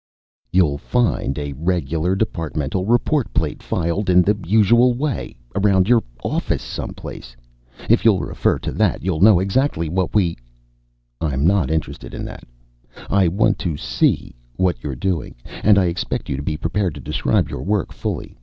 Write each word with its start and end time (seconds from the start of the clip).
"You'll 0.51 0.79
find 0.79 1.37
a 1.37 1.53
regular 1.53 2.15
departmental 2.15 2.87
report 2.87 3.31
plate 3.35 3.61
filed 3.61 4.09
in 4.09 4.23
the 4.23 4.35
usual 4.47 4.95
way, 4.95 5.35
around 5.55 5.87
your 5.87 6.01
office 6.23 6.63
someplace. 6.63 7.35
If 7.87 8.03
you'll 8.03 8.21
refer 8.21 8.57
to 8.57 8.71
that 8.71 9.03
you'll 9.03 9.21
know 9.21 9.37
exactly 9.39 9.89
what 9.89 10.15
we" 10.15 10.37
"I'm 11.21 11.45
not 11.45 11.69
interested 11.69 12.15
in 12.15 12.25
that. 12.25 12.45
I 13.11 13.27
want 13.27 13.59
to 13.59 13.77
see 13.77 14.33
what 14.55 14.81
you're 14.83 14.95
doing. 14.95 15.35
And 15.63 15.77
I 15.77 15.85
expect 15.85 16.29
you 16.29 16.35
to 16.35 16.41
be 16.41 16.57
prepared 16.57 16.95
to 16.95 16.99
describe 16.99 17.47
your 17.51 17.61
work 17.61 17.93
fully. 17.93 18.39